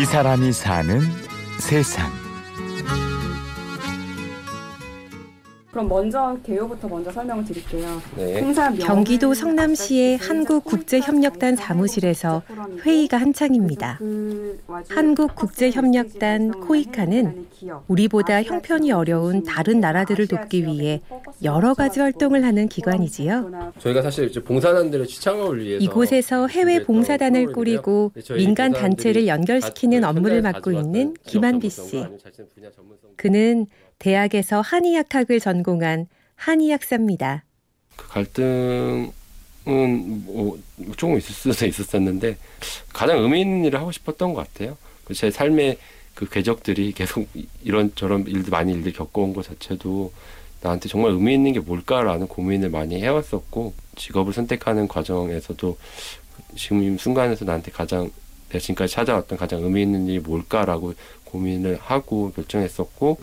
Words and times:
이 0.00 0.04
사람이 0.04 0.52
사는 0.52 1.00
세상. 1.58 2.08
그럼 5.78 5.88
먼저 5.90 6.36
개요부터 6.44 6.88
먼저 6.88 7.12
설명을 7.12 7.44
드릴게요. 7.44 8.02
네. 8.16 8.42
경기도 8.80 9.32
성남시의 9.32 10.16
한국국제협력단 10.16 11.54
사무실에서 11.54 12.42
회의가 12.84 13.16
한창입니다. 13.18 13.94
그 14.00 14.58
한국국제협력단 14.88 16.62
코이카는 16.62 17.46
우리보다 17.86 18.42
형편이 18.42 18.90
어려운 18.90 19.44
다른 19.44 19.78
나라들을 19.78 20.26
돕기 20.26 20.66
위해 20.66 21.00
여러 21.44 21.74
가지 21.74 22.00
활동을 22.00 22.42
하는 22.42 22.66
기관이지요. 22.68 23.72
저희가 23.78 24.02
사실 24.02 24.32
봉사단들의 24.32 25.06
취창을 25.06 25.60
위해서 25.60 25.84
이곳에서 25.84 26.48
해외 26.48 26.82
봉사단을. 26.82 27.52
꾸리고 27.52 28.10
네, 28.16 28.34
민간 28.34 28.72
단체를 28.72 29.28
연결시키는 29.28 30.00
가- 30.00 30.10
업무를 30.10 30.42
맡고 30.42 30.72
있는 30.72 31.14
김한비 31.24 31.70
씨. 31.70 32.04
그는 33.16 33.66
대학에서 33.98 34.60
한의학학을 34.60 35.40
전공한 35.40 36.06
한의학사입니다. 36.36 37.44
그 37.96 38.08
갈등은 38.08 39.12
뭐 40.24 40.58
조금 40.96 41.18
있을 41.18 41.34
수도 41.34 41.66
있었었는데 41.66 42.36
가장 42.92 43.18
의미 43.18 43.40
있는 43.40 43.64
일을 43.64 43.80
하고 43.80 43.90
싶었던 43.90 44.34
것 44.34 44.46
같아요. 44.46 44.76
그제 45.04 45.30
삶의 45.30 45.78
그 46.14 46.28
궤적들이 46.28 46.92
계속 46.92 47.28
이런 47.62 47.92
저런 47.94 48.26
일들 48.26 48.50
많이 48.50 48.72
일들 48.72 48.92
겪어온 48.92 49.34
것 49.34 49.46
자체도 49.46 50.12
나한테 50.60 50.88
정말 50.88 51.12
의미 51.12 51.34
있는 51.34 51.52
게 51.52 51.60
뭘까라는 51.60 52.26
고민을 52.26 52.70
많이 52.70 53.00
해왔었고 53.00 53.74
직업을 53.96 54.32
선택하는 54.32 54.88
과정에서도 54.88 55.78
지금 56.56 56.82
이 56.82 56.98
순간에서 56.98 57.44
나한테 57.44 57.70
가장 57.70 58.10
내가 58.48 58.58
지금까지 58.58 58.94
찾아왔던 58.94 59.38
가장 59.38 59.62
의미 59.62 59.82
있는 59.82 60.06
일이 60.06 60.18
뭘까라고 60.20 60.94
고민을 61.24 61.78
하고 61.80 62.32
결정했었고 62.32 63.18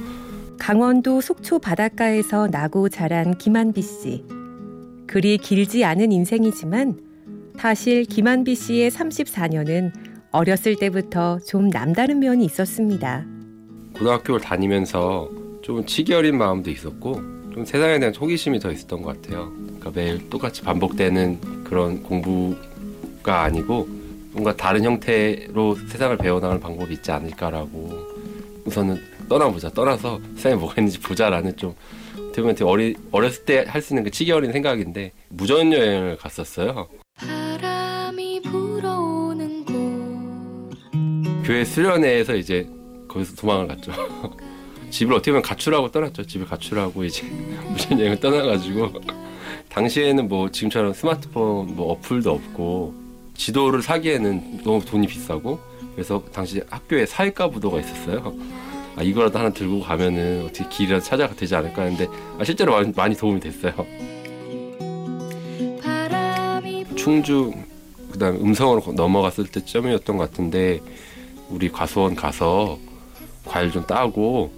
강원도 0.58 1.22
속초 1.22 1.60
바닷가에서 1.60 2.48
나고 2.48 2.90
자란 2.90 3.38
김한비 3.38 3.82
씨. 3.82 4.24
그리 5.08 5.38
길지 5.38 5.84
않은 5.84 6.12
인생이지만 6.12 7.00
사실 7.58 8.06
김한비 8.06 8.56
씨의 8.56 8.92
34년은 8.92 9.92
어렸을 10.32 10.76
때부터 10.76 11.40
좀 11.40 11.70
남다른 11.70 12.20
면이 12.20 12.46
있었습니다. 12.46 13.26
고등학교를 13.94 14.42
다니면서 14.42 15.30
좀 15.62 15.86
치기 15.86 16.14
어린 16.14 16.38
마음도 16.38 16.70
있었고 16.70 17.14
좀 17.54 17.64
세상에 17.66 17.98
대한 18.00 18.14
호기심이 18.14 18.60
더 18.60 18.72
있었던 18.72 19.02
것 19.02 19.22
같아요. 19.22 19.52
그러니까 19.56 19.92
매일 19.96 20.30
똑같이 20.30 20.62
반복되는 20.62 21.64
그런 21.64 22.04
공부가 22.04 23.44
아니고 23.44 23.88
뭔가 24.36 24.54
다른 24.54 24.84
형태로 24.84 25.76
세상을 25.88 26.18
배워나가는 26.18 26.62
방법이 26.62 26.94
있지 26.96 27.10
않을까라고 27.12 27.90
우선은 28.66 29.02
떠나보자 29.30 29.70
떠나서 29.70 30.20
세상에 30.36 30.56
뭐가 30.56 30.76
있는지 30.82 31.00
보자라는 31.00 31.56
좀 31.56 31.74
어떻게 32.18 32.42
보면 32.42 32.56
어리, 32.64 32.96
어렸을 33.12 33.46
때 33.46 33.64
할 33.66 33.82
수 33.82 33.94
있는 33.94 34.04
그 34.04 34.12
치기 34.12 34.34
어린 34.34 34.52
생각인데 34.52 35.14
무전 35.30 35.72
여행을 35.72 36.18
갔었어요. 36.18 36.90
바람이 37.16 38.42
불어오는 38.42 39.64
곳 39.66 41.46
교회 41.46 41.64
수련회에서 41.64 42.36
이제 42.36 42.68
거기서 43.08 43.36
도망을 43.38 43.68
갔죠. 43.70 43.94
집을 44.92 45.14
어떻게 45.14 45.32
보면 45.32 45.44
가출하고 45.44 45.92
떠났죠. 45.92 46.26
집을 46.28 46.46
가출하고 46.46 47.06
이제 47.06 47.24
무전 47.72 47.98
여행을 48.02 48.20
떠나가지고 48.20 48.92
당시에는 49.70 50.28
뭐 50.28 50.52
지금처럼 50.52 50.92
스마트폰 50.94 51.74
뭐 51.76 51.94
어플도 51.94 52.32
없고 52.32 53.05
지도를 53.36 53.82
사기에는 53.82 54.64
너무 54.64 54.84
돈이 54.84 55.08
비싸고 55.08 55.60
그래서 55.94 56.24
당시 56.34 56.62
학교에 56.70 57.06
사회과 57.06 57.50
부도가 57.50 57.80
있었어요. 57.80 58.34
아 58.98 59.04
이거라도 59.04 59.40
하나 59.40 59.50
들고 59.50 59.82
가면은 59.82 60.46
어떻게 60.46 60.68
길이라도 60.70 61.04
찾아가 61.04 61.36
되지 61.36 61.56
않을까 61.56 61.84
했는데 61.84 62.08
아, 62.40 62.44
실제로 62.44 62.74
많이, 62.74 62.92
많이 62.96 63.16
도움이 63.16 63.40
됐어요. 63.40 63.74
충주 66.96 67.54
그다음 68.12 68.36
에 68.36 68.40
음성으로 68.40 68.94
넘어갔을 68.94 69.46
때쯤이었던 69.48 70.18
것 70.18 70.32
같은데 70.32 70.82
우리 71.50 71.70
과수원 71.70 72.16
가서 72.16 72.80
과일 73.46 73.72
좀 73.72 73.86
따고 73.86 74.52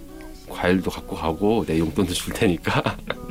과일도 0.48 0.90
갖고 0.90 1.16
가고 1.16 1.64
내 1.66 1.78
용돈도 1.78 2.14
줄 2.14 2.32
테니까 2.32 2.96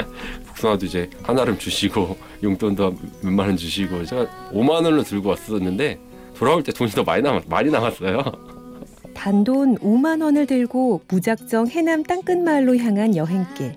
복숭아도 0.57 0.85
이제 0.85 1.09
하나름 1.23 1.57
주시고 1.57 2.17
용돈도 2.43 2.95
몇만 3.21 3.47
원 3.47 3.57
주시고 3.57 4.05
제가 4.05 4.27
5만 4.51 4.69
원을 4.83 5.03
들고 5.03 5.29
왔었는데 5.29 5.99
돌아올 6.35 6.63
때 6.63 6.71
돈이 6.71 6.91
더 6.91 7.03
많이 7.03 7.21
남았 7.23 7.43
많이 7.47 7.69
남았어요. 7.69 8.23
단돈 9.13 9.77
5만 9.77 10.21
원을 10.21 10.45
들고 10.45 11.01
무작정 11.07 11.67
해남 11.67 12.03
땅끝마을로 12.03 12.77
향한 12.77 13.15
여행길. 13.15 13.75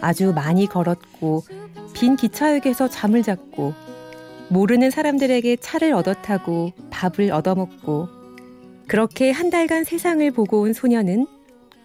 아주 0.00 0.32
많이 0.32 0.66
걸었고 0.66 1.42
빈 1.94 2.16
기차역에서 2.16 2.88
잠을 2.88 3.22
잤고 3.22 3.74
모르는 4.48 4.90
사람들에게 4.90 5.56
차를 5.56 5.92
얻어 5.92 6.14
타고 6.14 6.72
밥을 6.90 7.32
얻어 7.32 7.54
먹고 7.54 8.08
그렇게 8.86 9.30
한 9.30 9.50
달간 9.50 9.84
세상을 9.84 10.30
보고 10.30 10.60
온 10.60 10.72
소녀는 10.72 11.26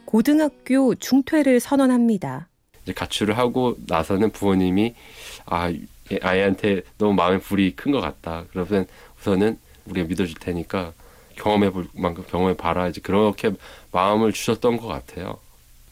고등학교 0.05 0.95
중퇴를 0.95 1.59
선언합니다. 1.59 2.49
이제 2.83 2.93
가출을 2.93 3.37
하고 3.37 3.75
나서는 3.87 4.31
부모님이 4.31 4.93
아얘 5.45 5.77
아이한테 6.21 6.81
너무 6.97 7.13
마음의 7.13 7.39
불이 7.41 7.75
큰 7.75 7.91
것 7.91 8.01
같다. 8.01 8.45
그러면 8.51 8.85
우선은 9.19 9.57
우리가 9.85 10.07
믿어줄 10.07 10.35
테니까 10.39 10.93
경험해 11.35 11.71
볼 11.71 11.87
만큼 11.93 12.23
경험해 12.29 12.55
봐라. 12.57 12.87
이제 12.87 13.01
그렇게 13.01 13.51
마음을 13.91 14.31
주셨던 14.33 14.77
것 14.77 14.87
같아요. 14.87 15.37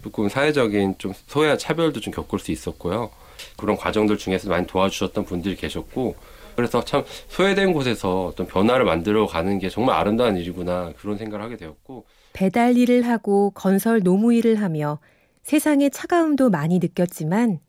조금 0.04 0.30
사회적인 0.30 0.96
좀 0.98 1.14
소외와 1.28 1.58
차별도 1.58 2.00
좀 2.00 2.14
겪을 2.14 2.40
수 2.40 2.52
있었고요. 2.52 3.10
그런 3.58 3.78
과정들 3.78 4.18
중에서 4.18 4.50
많이 4.50 4.68
도와주셨던 4.68 5.26
분들이 5.26 5.56
계셨고 5.56 6.16
그래서 6.56 6.84
참 6.84 7.04
소외된 7.30 7.72
곳에서 7.74 8.26
어떤 8.26 8.46
변화를 8.46 8.86
만들어 8.86 9.26
가는 9.26 9.58
게 9.58 9.70
정말 9.70 9.96
아름다운 9.96 10.38
일이구나 10.38 10.92
그런 11.00 11.18
생각을 11.18 11.44
하게 11.44 11.58
되었고 11.58 12.06
배달 12.34 12.78
일을 12.78 13.08
하고 13.08 13.52
건설 13.52 14.02
노무 14.04 14.34
일을 14.34 14.62
하며 14.62 15.00
세상의 15.44 15.92
차가움도 15.92 16.50
많이 16.50 16.80
느꼈지만 16.80 17.60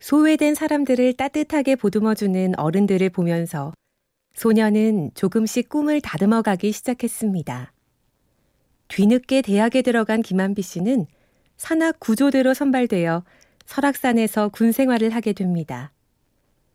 소외된 0.00 0.54
사람들을 0.54 1.14
따뜻하게 1.14 1.76
보듬어주는 1.76 2.58
어른들을 2.58 3.10
보면서 3.10 3.72
소녀는 4.34 5.12
조금씩 5.14 5.68
꿈을 5.68 6.00
다듬어 6.00 6.42
가기 6.42 6.72
시작했습니다. 6.72 7.72
뒤늦게 8.88 9.42
대학에 9.42 9.82
들어간 9.82 10.22
김한비 10.22 10.62
씨는 10.62 11.06
산악 11.56 11.98
구조대로 11.98 12.52
선발되어 12.54 13.24
설악산에서 13.64 14.50
군 14.50 14.72
생활을 14.72 15.10
하게 15.10 15.32
됩니다. 15.32 15.92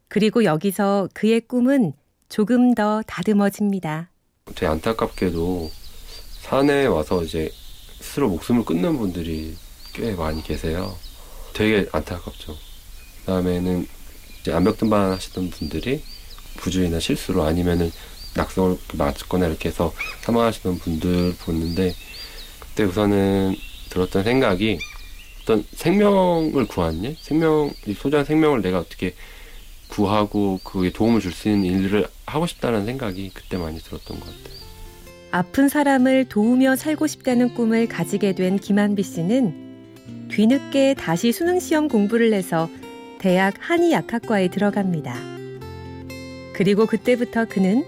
그리고 0.07 0.44
여기서 0.44 1.07
그의 1.13 1.41
꿈은 1.41 1.94
조금 2.28 2.74
더 2.74 3.01
다듬어집니다. 3.07 4.09
되게 4.56 4.66
안타깝게도 4.66 5.69
산에 6.41 6.88
와서 6.88 7.24
이제 7.24 7.50
스스로 8.00 8.28
목숨을 8.30 8.66
끊는 8.66 8.97
분들이 8.97 9.56
꽤 9.94 10.12
많이 10.13 10.44
계세요. 10.44 10.96
되게 11.53 11.88
안타깝죠. 11.91 12.56
그다음에는 13.22 13.88
암벽 14.52 14.78
등반 14.78 15.12
하시던 15.12 15.50
분들이 15.52 16.02
부주의나 16.57 17.00
실수로 17.00 17.44
아니면은 17.44 17.91
낙성을 18.35 18.78
맞거나 18.94 19.47
이렇게 19.47 19.69
해서 19.69 19.94
사망하시는 20.22 20.80
분들 20.80 21.35
보는데 21.46 21.94
그때 22.59 22.84
우선은 22.84 23.56
들었던 23.90 24.24
생각이 24.24 24.80
어떤 25.44 25.66
생명을 25.74 26.66
구한 26.68 27.04
일, 27.04 27.18
생명, 27.19 27.71
이 27.86 27.94
소중한 27.94 28.25
생명을 28.25 28.62
내가 28.62 28.80
어떻게 28.80 29.16
구하고 29.89 30.60
그에 30.63 30.92
도움을 30.92 31.19
줄 31.19 31.33
수 31.33 31.50
있는 31.50 31.66
일을 31.83 32.07
하고 32.25 32.48
싶다는 32.48 32.86
생각이 32.86 33.31
그때 33.33 33.57
많이 33.57 33.80
들었던 33.80 34.19
것 34.19 34.25
같아요. 34.25 34.62
아픈 35.31 35.68
사람을 35.68 36.25
도우며 36.30 36.75
살고 36.77 37.07
싶다는 37.07 37.54
꿈을 37.54 37.88
가지게 37.88 38.33
된 38.33 38.57
김한비 38.57 39.04
씨는 39.04 39.70
뒤늦게 40.30 40.95
다시 40.95 41.31
수능 41.31 41.59
시험 41.59 41.88
공부를 41.88 42.33
해서 42.33 42.69
대학 43.19 43.53
한의약학과에 43.59 44.48
들어갑니다. 44.50 45.15
그리고 46.53 46.86
그때부터 46.86 47.45
그는 47.45 47.83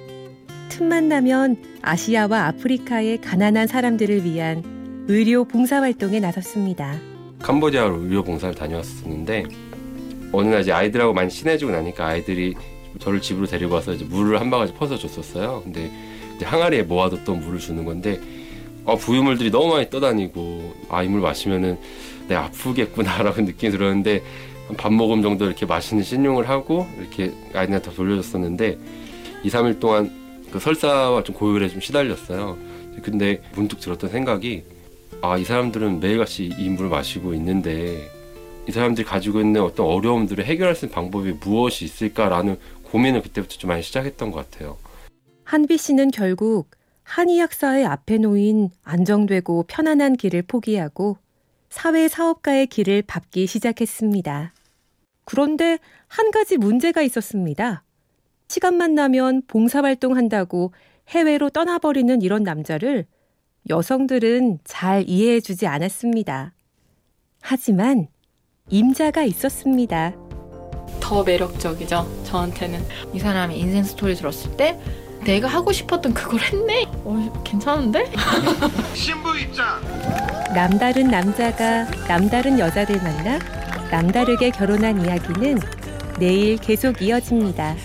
틈만 0.70 1.08
나면 1.08 1.58
아시아와 1.82 2.48
아프리카의 2.48 3.22
가난한 3.22 3.68
사람들을 3.68 4.26
위한 4.26 5.06
의료 5.08 5.44
봉사 5.44 5.82
활동에 5.82 6.20
나섰습니다. 6.20 6.98
캄보디아로 7.40 8.02
의료 8.02 8.24
봉사를 8.24 8.56
다녀왔었는데 8.56 9.44
어느 10.32 10.48
날 10.50 10.62
이제 10.62 10.72
아이들하고 10.72 11.14
많이 11.14 11.30
친해지고 11.30 11.72
나니까 11.72 12.06
아이들이 12.06 12.56
저를 13.00 13.22
집으로 13.22 13.46
데리고 13.46 13.76
와서 13.76 13.94
이제 13.94 14.06
물을 14.06 14.40
한 14.40 14.50
바가지 14.50 14.74
퍼서 14.74 14.98
줬었어요. 14.98 15.62
근데 15.64 15.92
항아리에 16.42 16.84
모아뒀던 16.84 17.40
물을 17.42 17.60
주는 17.60 17.86
건데 17.86 18.20
어, 18.86 18.96
부유물들이 18.98 19.52
너무 19.52 19.74
많이 19.74 19.90
떠다니고 19.90 20.74
아 20.90 21.04
이 21.04 21.08
물 21.08 21.22
마시면은 21.22 21.78
내가 22.28 22.46
아프겠구나라고 22.46 23.42
느낌이 23.44 23.72
들었는데 23.72 24.24
한밥 24.68 24.94
모금 24.94 25.22
정도 25.22 25.46
이렇게 25.46 25.66
마시는 25.66 26.04
신용을 26.04 26.48
하고 26.50 26.88
이렇게 27.00 27.34
아이들한테 27.54 27.90
다 27.90 27.92
돌려줬었는데 27.96 28.78
2, 29.44 29.50
3일 29.50 29.80
동안 29.80 30.12
그 30.52 30.60
설사와 30.60 31.24
좀 31.24 31.36
고열에 31.36 31.68
좀 31.70 31.82
시달렸어요. 31.82 32.58
근데 33.02 33.42
문득 33.56 33.80
들었던 33.80 34.10
생각이 34.10 34.64
아 35.22 35.38
이 35.38 35.44
사람들은 35.46 36.00
매일같이 36.00 36.54
이 36.58 36.70
물을 36.70 36.90
마시고 36.90 37.34
있는데 37.34 38.10
이 38.68 38.72
사람들이 38.72 39.06
가지고 39.06 39.42
있는 39.42 39.62
어떤 39.62 39.86
어려움들을 39.86 40.46
해결할 40.46 40.76
수 40.76 40.86
있는 40.86 40.96
방법이 40.96 41.34
무엇이 41.42 41.86
있을까라는 41.86 42.58
고민을 42.92 43.22
그때부터 43.22 43.56
좀 43.58 43.70
많이 43.70 43.82
시작했던 43.84 44.32
것 44.32 44.50
같아요. 44.52 44.78
한비 45.46 45.78
씨는 45.78 46.12
결국 46.12 46.70
한의학사의 47.04 47.86
앞에 47.86 48.18
놓인 48.18 48.70
안정되고 48.84 49.66
편안한 49.68 50.16
길을 50.16 50.44
포기하고 50.44 51.18
사회 51.70 52.08
사업가의 52.08 52.68
길을 52.68 53.04
밟기 53.04 53.48
시작했습니다. 53.48 54.54
그런데 55.26 55.80
한 56.08 56.32
가지 56.32 56.58
문제가 56.58 57.02
있었습니다. 57.02 57.84
시간만 58.48 58.94
나면 58.94 59.44
봉사활동 59.48 60.16
한다고 60.16 60.74
해외로 61.10 61.50
떠나버리는 61.50 62.22
이런 62.22 62.44
남자를 62.44 63.06
여성들은 63.70 64.60
잘 64.64 65.04
이해해주지 65.08 65.68
않았습니다. 65.68 66.54
하지만 67.42 68.08
임자가 68.70 69.24
있었습니다. 69.24 70.14
더 71.00 71.24
매력적이죠. 71.24 72.24
저한테는 72.24 72.82
이 73.14 73.20
사람이 73.20 73.58
인생 73.60 73.84
스토리 73.84 74.16
들었을 74.16 74.56
때 74.56 74.80
내가 75.24 75.48
하고 75.48 75.72
싶었던 75.72 76.14
그걸 76.14 76.40
했네. 76.42 76.86
어, 77.04 77.42
괜찮은데? 77.44 78.12
남다른 80.54 81.08
남자가 81.08 81.86
남다른 82.08 82.60
여자를 82.60 82.98
만나 82.98 83.40
남다르게 83.90 84.52
결혼한 84.52 85.04
이야기는 85.06 85.60
내일 86.20 86.58
계속 86.58 87.02
이어집니다. 87.02 87.76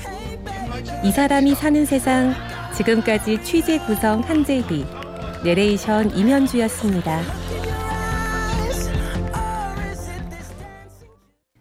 이 1.05 1.11
사람이 1.13 1.55
사는 1.55 1.85
세상 1.87 2.35
지금까지 2.75 3.43
취재 3.43 3.79
구성 3.81 4.21
한재희 4.21 4.85
내레이션 5.45 6.17
임현주였습니다. 6.17 7.48